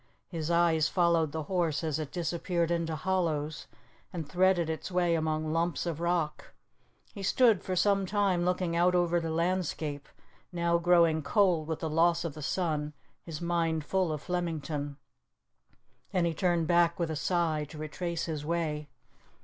[0.29, 3.67] His eyes followed the horse as it disappeared into hollows
[4.11, 6.53] and threaded its way among lumps of rock.
[7.13, 10.09] He stood for some time looking out over the landscape,
[10.51, 14.97] now growing cold with the loss of the sun, his mind full of Flemington.
[16.11, 18.89] Then he turned back with a sigh to retrace his way.